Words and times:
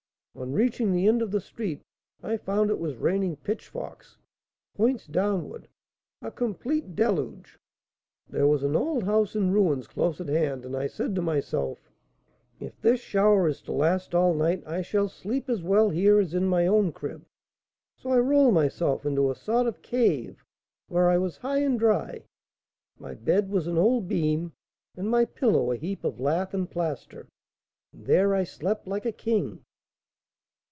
On 0.33 0.53
reaching 0.53 0.93
the 0.93 1.09
end 1.09 1.21
of 1.21 1.31
the 1.31 1.41
street 1.41 1.81
I 2.23 2.37
found 2.37 2.69
it 2.69 2.79
was 2.79 2.95
raining 2.95 3.35
pitchforks, 3.35 4.17
points 4.77 5.05
downward, 5.05 5.67
a 6.21 6.31
complete 6.31 6.95
deluge. 6.95 7.59
There 8.29 8.47
was 8.47 8.63
an 8.63 8.73
old 8.73 9.03
house 9.03 9.35
in 9.35 9.51
ruins 9.51 9.87
close 9.87 10.21
at 10.21 10.29
hand, 10.29 10.63
and 10.65 10.73
I 10.73 10.87
said 10.87 11.15
to 11.15 11.21
myself, 11.21 11.91
'If 12.61 12.79
this 12.79 13.01
shower 13.01 13.45
is 13.49 13.61
to 13.63 13.73
last 13.73 14.15
all 14.15 14.33
night, 14.33 14.63
I 14.65 14.81
shall 14.81 15.09
sleep 15.09 15.49
as 15.49 15.61
well 15.61 15.89
here 15.89 16.17
as 16.17 16.33
in 16.33 16.45
my 16.45 16.65
own 16.65 16.93
"crib."' 16.93 17.25
So 17.97 18.11
I 18.11 18.19
rolled 18.19 18.53
myself 18.53 19.05
into 19.05 19.29
a 19.29 19.35
sort 19.35 19.67
of 19.67 19.81
cave, 19.81 20.45
where 20.87 21.09
I 21.09 21.17
was 21.17 21.35
high 21.37 21.59
and 21.59 21.77
dry; 21.77 22.23
my 22.97 23.15
bed 23.15 23.49
was 23.49 23.67
an 23.67 23.77
old 23.77 24.07
beam, 24.07 24.53
and 24.95 25.09
my 25.09 25.25
pillow 25.25 25.71
a 25.71 25.75
heap 25.75 26.05
of 26.05 26.21
lath 26.21 26.53
and 26.53 26.71
plaster, 26.71 27.27
and 27.91 28.05
there 28.05 28.33
I 28.33 28.45
slept 28.45 28.87
like 28.87 29.05
a 29.05 29.11
king." 29.11 29.65